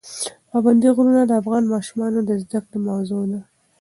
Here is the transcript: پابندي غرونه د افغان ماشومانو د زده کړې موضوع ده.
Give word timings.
پابندي 0.49 0.89
غرونه 0.95 1.21
د 1.25 1.31
افغان 1.41 1.63
ماشومانو 1.73 2.19
د 2.23 2.29
زده 2.43 2.59
کړې 2.65 2.77
موضوع 2.87 3.23
ده. 3.31 3.39